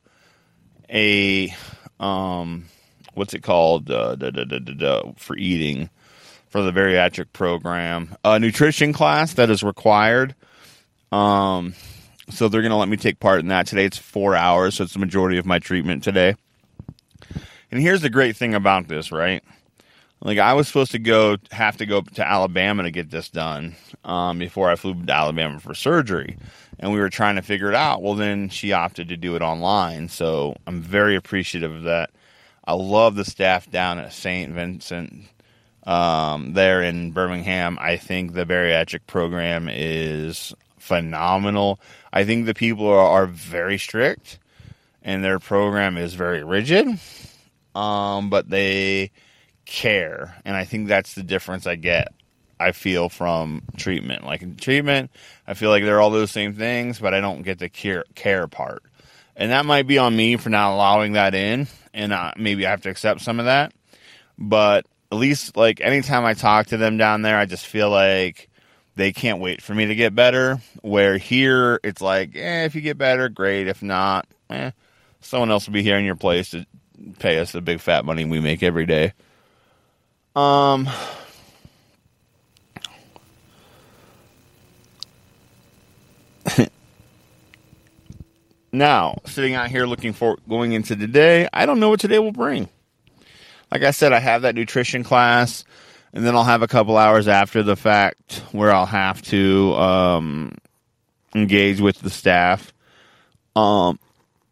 a, 0.89 1.55
um, 1.97 2.65
what's 3.13 3.33
it 3.33 3.43
called, 3.43 3.89
uh, 3.89 4.15
da, 4.15 4.29
da, 4.29 4.43
da, 4.43 5.11
for 5.17 5.35
eating 5.37 5.89
for 6.49 6.61
the 6.61 6.71
bariatric 6.71 7.31
program, 7.31 8.15
a 8.23 8.39
nutrition 8.39 8.91
class 8.91 9.33
that 9.35 9.49
is 9.49 9.63
required. 9.63 10.35
Um, 11.11 11.75
so 12.29 12.49
they're 12.49 12.61
going 12.61 12.71
to 12.71 12.77
let 12.77 12.89
me 12.89 12.97
take 12.97 13.19
part 13.19 13.39
in 13.39 13.47
that 13.47 13.67
today. 13.67 13.85
It's 13.85 13.97
four 13.97 14.35
hours, 14.35 14.75
so 14.75 14.83
it's 14.83 14.93
the 14.93 14.99
majority 14.99 15.37
of 15.37 15.45
my 15.45 15.59
treatment 15.59 16.03
today. 16.03 16.35
And 17.71 17.81
here's 17.81 18.01
the 18.01 18.09
great 18.09 18.35
thing 18.35 18.55
about 18.55 18.87
this, 18.87 19.11
right? 19.11 19.43
Like 20.21 20.37
I 20.37 20.53
was 20.53 20.67
supposed 20.67 20.91
to 20.91 20.99
go, 20.99 21.37
have 21.51 21.77
to 21.77 21.85
go 21.85 22.01
to 22.01 22.27
Alabama 22.27 22.83
to 22.83 22.91
get 22.91 23.09
this 23.09 23.29
done 23.29 23.75
um, 24.03 24.39
before 24.39 24.69
I 24.69 24.75
flew 24.75 24.93
to 25.05 25.13
Alabama 25.13 25.59
for 25.59 25.73
surgery, 25.73 26.37
and 26.79 26.91
we 26.91 26.99
were 26.99 27.09
trying 27.09 27.35
to 27.35 27.41
figure 27.41 27.69
it 27.69 27.75
out. 27.75 28.01
Well, 28.01 28.15
then 28.15 28.49
she 28.49 28.73
opted 28.73 29.09
to 29.09 29.17
do 29.17 29.35
it 29.35 29.41
online, 29.41 30.09
so 30.09 30.55
I'm 30.67 30.81
very 30.81 31.15
appreciative 31.15 31.73
of 31.73 31.83
that. 31.83 32.09
I 32.69 32.73
love 32.73 33.15
the 33.15 33.25
staff 33.25 33.71
down 33.71 33.97
at 33.97 34.13
St. 34.13 34.53
Vincent 34.53 35.23
um, 35.87 36.53
there 36.53 36.83
in 36.83 37.09
Birmingham. 37.09 37.79
I 37.81 37.97
think 37.97 38.33
the 38.33 38.45
bariatric 38.45 39.07
program 39.07 39.67
is 39.67 40.53
phenomenal. 40.77 41.79
I 42.13 42.25
think 42.25 42.45
the 42.45 42.53
people 42.53 42.85
are, 42.85 43.23
are 43.23 43.25
very 43.25 43.79
strict 43.79 44.37
and 45.01 45.23
their 45.23 45.39
program 45.39 45.97
is 45.97 46.13
very 46.13 46.43
rigid, 46.43 46.99
um, 47.73 48.29
but 48.29 48.51
they 48.51 49.09
care. 49.65 50.35
And 50.45 50.55
I 50.55 50.63
think 50.63 50.87
that's 50.87 51.15
the 51.15 51.23
difference 51.23 51.65
I 51.65 51.73
get. 51.73 52.13
I 52.59 52.71
feel 52.71 53.09
from 53.09 53.63
treatment. 53.77 54.27
Like 54.27 54.43
in 54.43 54.57
treatment, 54.57 55.09
I 55.47 55.55
feel 55.55 55.71
like 55.71 55.85
they're 55.85 56.01
all 56.01 56.11
those 56.11 56.29
same 56.29 56.53
things, 56.53 56.99
but 56.99 57.15
I 57.15 57.19
don't 57.19 57.41
get 57.41 57.57
the 57.57 57.69
care, 57.69 58.03
care 58.13 58.45
part. 58.45 58.83
And 59.39 59.51
that 59.51 59.65
might 59.65 59.87
be 59.87 59.97
on 59.97 60.13
me 60.15 60.35
for 60.35 60.49
not 60.49 60.73
allowing 60.73 61.13
that 61.13 61.33
in, 61.33 61.67
and 61.93 62.11
uh, 62.11 62.33
maybe 62.35 62.67
I 62.67 62.71
have 62.71 62.81
to 62.81 62.89
accept 62.89 63.21
some 63.21 63.39
of 63.39 63.45
that. 63.45 63.71
But 64.37 64.85
at 65.13 65.17
least, 65.17 65.55
like, 65.55 65.79
anytime 65.79 66.25
I 66.25 66.33
talk 66.33 66.67
to 66.67 66.77
them 66.77 66.97
down 66.97 67.21
there, 67.21 67.37
I 67.37 67.45
just 67.45 67.65
feel 67.65 67.89
like 67.89 68.49
they 68.97 69.13
can't 69.13 69.39
wait 69.39 69.61
for 69.61 69.73
me 69.73 69.85
to 69.85 69.95
get 69.95 70.13
better. 70.13 70.59
Where 70.81 71.17
here, 71.17 71.79
it's 71.85 72.01
like, 72.01 72.35
eh, 72.35 72.65
if 72.65 72.75
you 72.75 72.81
get 72.81 72.97
better, 72.97 73.29
great. 73.29 73.69
If 73.69 73.81
not, 73.81 74.27
eh, 74.49 74.71
someone 75.21 75.51
else 75.51 75.67
will 75.67 75.73
be 75.73 75.83
here 75.83 75.97
in 75.97 76.03
your 76.03 76.17
place 76.17 76.49
to 76.49 76.65
pay 77.19 77.39
us 77.39 77.53
the 77.53 77.61
big 77.61 77.79
fat 77.79 78.03
money 78.03 78.25
we 78.25 78.41
make 78.41 78.61
every 78.61 78.85
day. 78.85 79.13
Um. 80.35 80.89
Now, 88.79 89.19
sitting 89.25 89.53
out 89.53 89.69
here 89.69 89.85
looking 89.85 90.13
for 90.13 90.37
going 90.49 90.71
into 90.71 90.95
today, 90.95 91.47
I 91.53 91.67
don't 91.67 91.79
know 91.79 91.89
what 91.89 91.99
today 91.99 92.17
will 92.17 92.31
bring. 92.31 92.67
Like 93.71 93.83
I 93.83 93.91
said, 93.91 94.13
I 94.13 94.19
have 94.19 94.41
that 94.41 94.55
nutrition 94.55 95.03
class 95.03 95.63
and 96.13 96.25
then 96.25 96.35
I'll 96.35 96.43
have 96.43 96.63
a 96.63 96.67
couple 96.67 96.97
hours 96.97 97.27
after 97.27 97.61
the 97.61 97.75
fact 97.75 98.41
where 98.51 98.71
I'll 98.71 98.87
have 98.87 99.21
to 99.23 99.75
um, 99.75 100.57
engage 101.35 101.79
with 101.79 101.99
the 101.99 102.09
staff. 102.09 102.73
Um, 103.55 103.99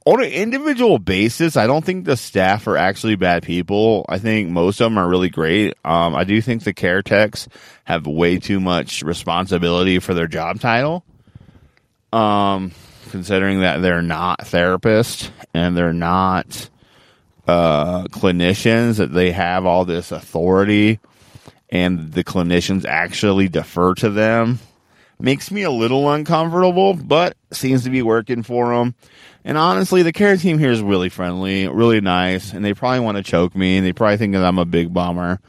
on 0.05 0.23
an 0.23 0.31
individual 0.31 0.99
basis, 0.99 1.57
I 1.57 1.67
don't 1.67 1.83
think 1.83 2.05
the 2.05 2.15
staff 2.15 2.67
are 2.67 2.77
actually 2.77 3.15
bad 3.15 3.43
people. 3.43 4.05
I 4.07 4.19
think 4.19 4.49
most 4.49 4.79
of 4.79 4.85
them 4.85 4.97
are 4.97 5.07
really 5.07 5.29
great. 5.29 5.73
Um, 5.83 6.15
I 6.15 6.23
do 6.23 6.39
think 6.41 6.63
the 6.63 6.73
care 6.73 7.01
techs 7.01 7.47
have 7.83 8.07
way 8.07 8.39
too 8.39 8.59
much 8.59 9.01
responsibility 9.01 9.99
for 9.99 10.13
their 10.13 10.27
job 10.27 10.59
title. 10.59 11.03
Um, 12.13 12.71
considering 13.07 13.61
that 13.61 13.81
they're 13.81 14.01
not 14.01 14.39
therapists 14.41 15.29
and 15.53 15.75
they're 15.75 15.93
not 15.93 16.69
uh, 17.47 18.03
clinicians, 18.05 18.97
that 18.97 19.13
they 19.13 19.31
have 19.31 19.65
all 19.65 19.85
this 19.85 20.11
authority 20.11 20.99
and 21.69 22.13
the 22.13 22.23
clinicians 22.23 22.85
actually 22.85 23.47
defer 23.47 23.93
to 23.95 24.09
them 24.09 24.59
makes 25.19 25.51
me 25.51 25.63
a 25.63 25.71
little 25.71 26.09
uncomfortable, 26.11 26.93
but 26.93 27.35
seems 27.51 27.83
to 27.83 27.89
be 27.89 28.01
working 28.01 28.43
for 28.43 28.75
them. 28.75 28.95
And 29.43 29.57
honestly, 29.57 30.03
the 30.03 30.13
care 30.13 30.37
team 30.37 30.59
here 30.59 30.71
is 30.71 30.81
really 30.81 31.09
friendly, 31.09 31.67
really 31.67 32.01
nice, 32.01 32.53
and 32.53 32.63
they 32.63 32.73
probably 32.73 32.99
want 32.99 33.17
to 33.17 33.23
choke 33.23 33.55
me, 33.55 33.77
and 33.77 33.85
they 33.85 33.93
probably 33.93 34.17
think 34.17 34.33
that 34.33 34.43
I'm 34.43 34.59
a 34.59 34.65
big 34.65 34.93
bummer. 34.93 35.39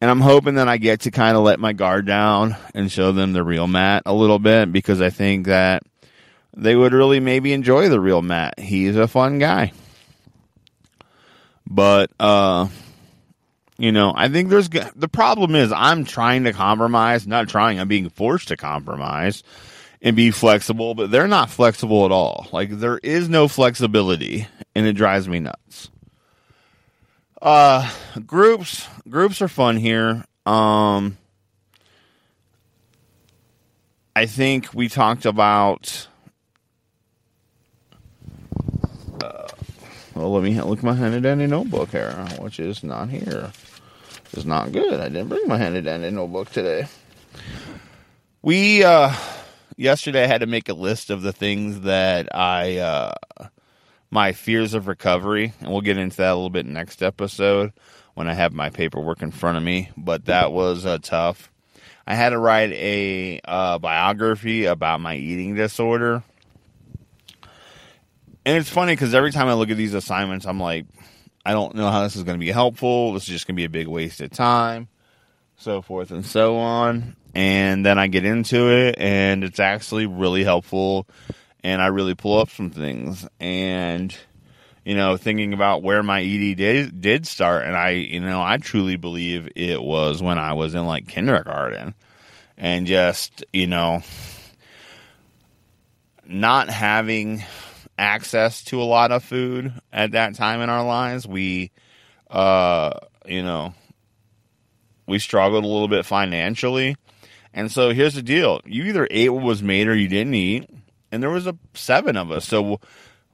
And 0.00 0.10
I'm 0.10 0.20
hoping 0.20 0.56
that 0.56 0.68
I 0.68 0.76
get 0.76 1.00
to 1.00 1.10
kind 1.10 1.36
of 1.36 1.42
let 1.42 1.58
my 1.58 1.72
guard 1.72 2.06
down 2.06 2.56
and 2.72 2.90
show 2.90 3.10
them 3.10 3.32
the 3.32 3.42
real 3.42 3.66
Mat 3.66 4.04
a 4.06 4.12
little 4.14 4.38
bit 4.38 4.70
because 4.70 5.00
I 5.00 5.10
think 5.10 5.46
that 5.46 5.82
they 6.58 6.74
would 6.74 6.92
really 6.92 7.20
maybe 7.20 7.52
enjoy 7.52 7.88
the 7.88 8.00
real 8.00 8.20
Mat. 8.20 8.58
He's 8.58 8.96
a 8.96 9.08
fun 9.08 9.38
guy. 9.38 9.72
But, 11.66 12.10
uh, 12.18 12.68
you 13.78 13.92
know, 13.92 14.12
I 14.14 14.28
think 14.28 14.48
there's 14.48 14.68
the 14.68 15.08
problem 15.08 15.54
is 15.54 15.70
I'm 15.70 16.04
trying 16.04 16.44
to 16.44 16.52
compromise, 16.52 17.26
not 17.26 17.48
trying, 17.48 17.78
I'm 17.78 17.88
being 17.88 18.10
forced 18.10 18.48
to 18.48 18.56
compromise 18.56 19.44
and 20.02 20.16
be 20.16 20.32
flexible, 20.32 20.94
but 20.94 21.10
they're 21.10 21.28
not 21.28 21.50
flexible 21.50 22.04
at 22.04 22.12
all. 22.12 22.48
Like 22.52 22.70
there 22.70 22.98
is 22.98 23.28
no 23.28 23.46
flexibility 23.46 24.48
and 24.74 24.84
it 24.86 24.94
drives 24.94 25.28
me 25.28 25.40
nuts. 25.40 25.90
Uh 27.40 27.88
groups 28.26 28.88
groups 29.08 29.40
are 29.40 29.48
fun 29.48 29.76
here. 29.76 30.24
Um 30.44 31.18
I 34.16 34.26
think 34.26 34.74
we 34.74 34.88
talked 34.88 35.24
about 35.24 36.08
well, 40.18 40.32
let 40.32 40.42
me 40.42 40.60
look 40.60 40.82
my 40.82 40.94
handy 40.94 41.20
dandy 41.20 41.46
notebook 41.46 41.90
here, 41.90 42.12
which 42.40 42.58
is 42.58 42.82
not 42.82 43.08
here. 43.08 43.52
It's 44.32 44.44
not 44.44 44.72
good. 44.72 45.00
I 45.00 45.08
didn't 45.08 45.28
bring 45.28 45.46
my 45.46 45.56
handy 45.56 45.80
dandy 45.80 46.10
notebook 46.10 46.50
today. 46.50 46.88
We 48.42 48.82
uh 48.82 49.14
yesterday 49.76 50.24
I 50.24 50.26
had 50.26 50.40
to 50.40 50.46
make 50.46 50.68
a 50.68 50.74
list 50.74 51.10
of 51.10 51.22
the 51.22 51.32
things 51.32 51.82
that 51.82 52.34
I 52.34 52.78
uh 52.78 53.14
my 54.10 54.32
fears 54.32 54.74
of 54.74 54.88
recovery, 54.88 55.52
and 55.60 55.70
we'll 55.70 55.82
get 55.82 55.98
into 55.98 56.16
that 56.16 56.32
a 56.32 56.34
little 56.34 56.50
bit 56.50 56.66
next 56.66 57.02
episode 57.02 57.72
when 58.14 58.28
I 58.28 58.34
have 58.34 58.52
my 58.52 58.70
paperwork 58.70 59.22
in 59.22 59.30
front 59.30 59.56
of 59.56 59.62
me. 59.62 59.90
But 59.96 60.24
that 60.24 60.50
was 60.52 60.84
uh, 60.84 60.98
tough. 61.00 61.52
I 62.06 62.14
had 62.14 62.30
to 62.30 62.38
write 62.38 62.72
a 62.72 63.40
uh, 63.44 63.78
biography 63.78 64.64
about 64.64 65.00
my 65.00 65.16
eating 65.16 65.54
disorder. 65.54 66.22
And 68.44 68.56
it's 68.56 68.70
funny 68.70 68.92
because 68.92 69.14
every 69.14 69.32
time 69.32 69.48
I 69.48 69.54
look 69.54 69.70
at 69.70 69.76
these 69.76 69.94
assignments, 69.94 70.46
I'm 70.46 70.60
like, 70.60 70.86
I 71.44 71.52
don't 71.52 71.74
know 71.74 71.90
how 71.90 72.02
this 72.02 72.16
is 72.16 72.24
going 72.24 72.38
to 72.38 72.44
be 72.44 72.50
helpful. 72.50 73.12
This 73.12 73.24
is 73.24 73.28
just 73.28 73.46
going 73.46 73.56
to 73.56 73.60
be 73.60 73.64
a 73.64 73.70
big 73.70 73.88
waste 73.88 74.20
of 74.20 74.30
time, 74.30 74.88
so 75.56 75.82
forth 75.82 76.10
and 76.10 76.24
so 76.24 76.56
on. 76.56 77.16
And 77.34 77.84
then 77.84 77.98
I 77.98 78.06
get 78.06 78.24
into 78.24 78.70
it, 78.70 78.96
and 78.98 79.44
it's 79.44 79.60
actually 79.60 80.06
really 80.06 80.44
helpful. 80.44 81.06
And 81.62 81.82
I 81.82 81.86
really 81.86 82.14
pull 82.14 82.38
up 82.38 82.50
some 82.50 82.70
things. 82.70 83.26
And, 83.38 84.16
you 84.84 84.96
know, 84.96 85.16
thinking 85.16 85.52
about 85.52 85.82
where 85.82 86.02
my 86.02 86.22
ED 86.22 86.56
did, 86.56 87.00
did 87.00 87.26
start, 87.26 87.64
and 87.64 87.76
I, 87.76 87.90
you 87.90 88.20
know, 88.20 88.42
I 88.42 88.56
truly 88.58 88.96
believe 88.96 89.50
it 89.56 89.82
was 89.82 90.22
when 90.22 90.38
I 90.38 90.54
was 90.54 90.74
in 90.74 90.86
like 90.86 91.06
kindergarten. 91.06 91.94
And 92.56 92.86
just, 92.86 93.44
you 93.52 93.68
know, 93.68 94.02
not 96.26 96.68
having 96.68 97.44
access 97.98 98.62
to 98.64 98.80
a 98.80 98.84
lot 98.84 99.12
of 99.12 99.24
food 99.24 99.72
at 99.92 100.12
that 100.12 100.34
time 100.36 100.60
in 100.60 100.70
our 100.70 100.84
lives. 100.84 101.26
We, 101.26 101.72
uh, 102.30 102.92
you 103.26 103.42
know, 103.42 103.74
we 105.06 105.18
struggled 105.18 105.64
a 105.64 105.68
little 105.68 105.88
bit 105.88 106.06
financially. 106.06 106.96
And 107.52 107.72
so 107.72 107.90
here's 107.90 108.14
the 108.14 108.22
deal 108.22 108.60
you 108.64 108.84
either 108.84 109.08
ate 109.10 109.30
what 109.30 109.42
was 109.42 109.62
made 109.62 109.88
or 109.88 109.94
you 109.94 110.08
didn't 110.08 110.34
eat. 110.34 110.70
And 111.10 111.22
there 111.22 111.30
was 111.30 111.46
a 111.46 111.56
seven 111.74 112.16
of 112.16 112.30
us. 112.30 112.46
So 112.46 112.80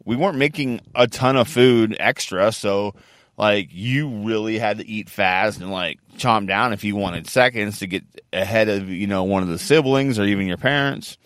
we 0.05 0.17
weren't 0.17 0.39
making 0.39 0.81
a 0.95 1.07
ton 1.07 1.37
of 1.37 1.49
food 1.49 1.97
extra. 1.99 2.53
So, 2.53 2.95
like, 3.37 3.69
you 3.73 4.09
really 4.09 4.59
had 4.59 4.79
to 4.79 4.87
eat 4.87 5.11
fast 5.11 5.61
and, 5.61 5.73
like, 5.73 5.99
chomp 6.17 6.47
down 6.47 6.73
if 6.73 6.85
you 6.85 6.95
wanted 6.95 7.29
seconds 7.29 7.81
to 7.81 7.89
get 7.89 8.05
ahead 8.33 8.69
of, 8.69 8.89
you 8.89 9.09
know, 9.09 9.25
one 9.25 9.43
of 9.43 9.49
the 9.49 9.59
siblings 9.59 10.21
or 10.21 10.25
even 10.25 10.47
your 10.47 10.57
parents. 10.57 11.19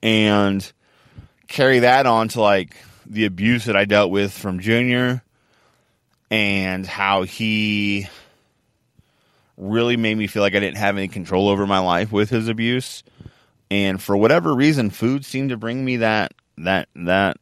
And 0.00 0.72
carry 1.50 1.80
that 1.80 2.06
on 2.06 2.28
to 2.28 2.40
like 2.40 2.76
the 3.04 3.26
abuse 3.26 3.64
that 3.64 3.76
I 3.76 3.84
dealt 3.84 4.10
with 4.10 4.32
from 4.32 4.60
Junior 4.60 5.22
and 6.30 6.86
how 6.86 7.24
he 7.24 8.08
really 9.56 9.96
made 9.96 10.16
me 10.16 10.28
feel 10.28 10.42
like 10.42 10.54
I 10.54 10.60
didn't 10.60 10.78
have 10.78 10.96
any 10.96 11.08
control 11.08 11.48
over 11.48 11.66
my 11.66 11.80
life 11.80 12.12
with 12.12 12.30
his 12.30 12.48
abuse. 12.48 13.02
And 13.68 14.00
for 14.00 14.16
whatever 14.16 14.54
reason, 14.54 14.90
food 14.90 15.24
seemed 15.24 15.50
to 15.50 15.56
bring 15.56 15.84
me 15.84 15.98
that 15.98 16.32
that 16.58 16.88
that 16.94 17.36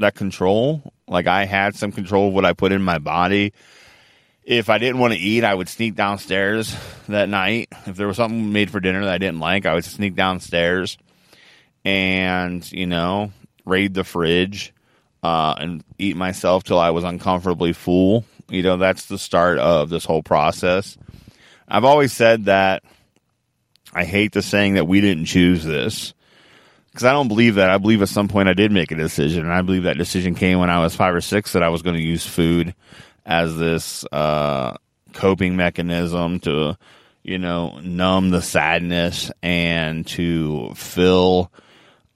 that 0.00 0.14
control. 0.16 0.92
Like 1.06 1.28
I 1.28 1.44
had 1.44 1.76
some 1.76 1.92
control 1.92 2.28
of 2.28 2.34
what 2.34 2.44
I 2.44 2.52
put 2.52 2.72
in 2.72 2.82
my 2.82 2.98
body. 2.98 3.52
If 4.42 4.70
I 4.70 4.78
didn't 4.78 4.98
want 4.98 5.14
to 5.14 5.18
eat, 5.20 5.44
I 5.44 5.54
would 5.54 5.68
sneak 5.68 5.94
downstairs 5.94 6.76
that 7.08 7.28
night. 7.28 7.68
If 7.86 7.96
there 7.96 8.08
was 8.08 8.16
something 8.16 8.52
made 8.52 8.70
for 8.70 8.80
dinner 8.80 9.04
that 9.04 9.12
I 9.12 9.18
didn't 9.18 9.40
like, 9.40 9.66
I 9.66 9.74
would 9.74 9.84
sneak 9.84 10.14
downstairs 10.14 10.98
and, 11.86 12.70
you 12.72 12.84
know, 12.84 13.30
raid 13.64 13.94
the 13.94 14.02
fridge 14.02 14.74
uh, 15.22 15.54
and 15.56 15.84
eat 16.00 16.16
myself 16.16 16.64
till 16.64 16.80
I 16.80 16.90
was 16.90 17.04
uncomfortably 17.04 17.72
full. 17.72 18.24
You 18.50 18.64
know, 18.64 18.76
that's 18.76 19.06
the 19.06 19.18
start 19.18 19.58
of 19.58 19.88
this 19.88 20.04
whole 20.04 20.24
process. 20.24 20.98
I've 21.68 21.84
always 21.84 22.12
said 22.12 22.46
that 22.46 22.82
I 23.92 24.04
hate 24.04 24.32
the 24.32 24.42
saying 24.42 24.74
that 24.74 24.88
we 24.88 25.00
didn't 25.00 25.26
choose 25.26 25.64
this 25.64 26.12
because 26.90 27.04
I 27.04 27.12
don't 27.12 27.28
believe 27.28 27.54
that. 27.54 27.70
I 27.70 27.78
believe 27.78 28.02
at 28.02 28.08
some 28.08 28.26
point 28.26 28.48
I 28.48 28.54
did 28.54 28.72
make 28.72 28.90
a 28.90 28.96
decision, 28.96 29.44
and 29.44 29.52
I 29.52 29.62
believe 29.62 29.84
that 29.84 29.96
decision 29.96 30.34
came 30.34 30.58
when 30.58 30.70
I 30.70 30.80
was 30.80 30.96
five 30.96 31.14
or 31.14 31.20
six 31.20 31.52
that 31.52 31.62
I 31.62 31.68
was 31.68 31.82
going 31.82 31.96
to 31.96 32.02
use 32.02 32.26
food 32.26 32.74
as 33.24 33.56
this 33.56 34.04
uh, 34.10 34.76
coping 35.12 35.54
mechanism 35.54 36.40
to, 36.40 36.76
you 37.22 37.38
know, 37.38 37.78
numb 37.78 38.30
the 38.30 38.42
sadness 38.42 39.30
and 39.40 40.04
to 40.08 40.72
fill 40.74 41.52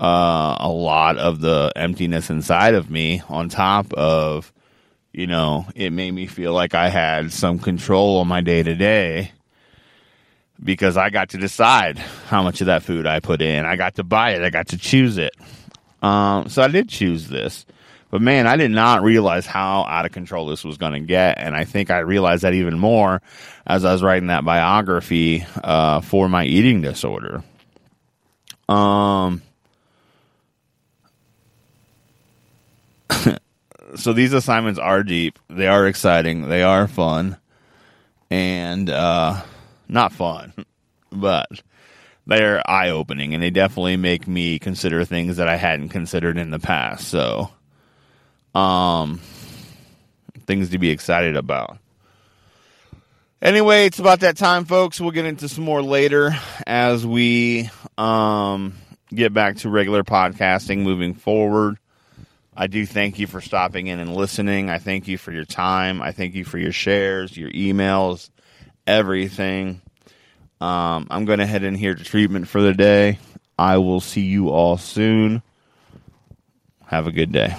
uh, 0.01 0.57
a 0.59 0.69
lot 0.69 1.19
of 1.19 1.41
the 1.41 1.73
emptiness 1.77 2.31
inside 2.31 2.75
of 2.75 2.91
me. 2.91 3.23
On 3.29 3.49
top 3.49 3.93
of, 3.93 4.53
you 5.13 5.27
know, 5.27 5.67
it 5.75 5.93
made 5.93 6.13
me 6.13 6.27
feel 6.27 6.55
like 6.55 6.75
I 6.75 6.89
had 6.89 7.33
some 7.33 7.59
control 7.59 8.19
on 8.19 8.27
my 8.27 8.41
day 8.41 8.63
to 8.63 8.75
day 8.75 9.33
because 10.63 10.97
I 10.97 11.11
got 11.11 11.31
to 11.31 11.39
decide 11.39 11.99
how 11.99 12.43
much 12.43 12.61
of 12.63 12.69
that 12.69 12.83
food 12.83 13.07
I 13.07 13.21
put 13.21 13.43
in. 13.43 13.67
I 13.67 13.77
got 13.77 13.97
to 13.97 14.03
buy 14.03 14.33
it. 14.33 14.43
I 14.43 14.51
got 14.51 14.69
to 14.69 14.79
choose 14.79 15.19
it. 15.19 15.35
Um, 16.03 16.49
so 16.49 16.63
I 16.63 16.69
did 16.69 16.89
choose 16.89 17.29
this. 17.29 17.67
But 18.11 18.23
man, 18.23 18.47
I 18.47 18.57
did 18.57 18.71
not 18.71 19.03
realize 19.03 19.47
how 19.47 19.85
out 19.85 20.05
of 20.05 20.13
control 20.13 20.47
this 20.47 20.65
was 20.65 20.79
going 20.79 20.95
to 20.95 21.01
get. 21.01 21.39
And 21.39 21.55
I 21.55 21.65
think 21.65 21.91
I 21.91 21.99
realized 21.99 22.43
that 22.43 22.55
even 22.55 22.79
more 22.79 23.23
as 23.67 23.85
I 23.85 23.93
was 23.93 24.03
writing 24.03 24.29
that 24.29 24.45
biography 24.45 25.47
uh, 25.63 26.01
for 26.01 26.29
my 26.29 26.45
eating 26.45 26.81
disorder. 26.81 27.45
Um, 28.69 29.43
so 33.97 34.13
these 34.13 34.33
assignments 34.33 34.79
are 34.79 35.03
deep. 35.03 35.39
They 35.49 35.67
are 35.67 35.87
exciting. 35.87 36.49
They 36.49 36.63
are 36.63 36.89
fun. 36.89 37.37
And, 38.31 38.89
uh, 38.89 39.43
not 39.89 40.13
fun, 40.13 40.53
but 41.11 41.49
they're 42.27 42.63
eye 42.71 42.91
opening 42.91 43.35
and 43.35 43.43
they 43.43 43.51
definitely 43.51 43.97
make 43.97 44.29
me 44.29 44.59
consider 44.59 45.05
things 45.05 45.39
that 45.39 45.49
I 45.49 45.57
hadn't 45.57 45.89
considered 45.89 46.39
in 46.39 46.51
the 46.51 46.61
past. 46.61 47.09
So, 47.09 47.51
um, 48.55 49.21
things 50.47 50.71
to 50.71 50.79
be 50.79 50.91
excited 50.91 51.37
about. 51.37 51.79
Anyway, 53.43 53.87
it's 53.87 53.99
about 53.99 54.21
that 54.21 54.37
time, 54.37 54.67
folks. 54.67 55.01
We'll 55.01 55.13
get 55.13 55.25
into 55.25 55.49
some 55.49 55.65
more 55.65 55.83
later 55.83 56.37
as 56.67 57.07
we 57.07 57.71
um, 57.97 58.75
get 59.09 59.33
back 59.33 59.57
to 59.59 59.71
regular 59.71 60.05
podcasting 60.05 60.79
moving 60.79 61.15
forward. 61.15 61.79
I 62.61 62.67
do 62.67 62.85
thank 62.85 63.19
you 63.19 63.27
for 63.27 63.41
stopping 63.41 63.87
in 63.87 64.01
and 64.01 64.15
listening. 64.15 64.69
I 64.69 64.77
thank 64.77 65.09
you 65.09 65.17
for 65.17 65.33
your 65.33 65.47
time. 65.47 66.03
I 66.03 66.13
thank 66.13 66.35
you 66.35 66.45
for 66.45 66.59
your 66.59 66.73
shares, 66.73 67.35
your 67.35 67.51
emails, 67.53 68.29
everything. 68.87 69.81
Um, 70.61 71.07
I'm 71.11 71.25
going 71.25 71.39
to 71.39 71.47
head 71.47 71.65
in 71.65 71.75
here 71.75 71.95
to 71.95 72.05
treatment 72.05 72.49
for 72.49 72.61
the 72.61 72.75
day. 72.75 73.19
I 73.59 73.79
will 73.79 74.01
see 74.01 74.27
you 74.27 74.51
all 74.51 74.77
soon. 74.77 75.41
Have 76.85 77.07
a 77.07 77.13
good 77.13 77.33
day. 77.33 77.57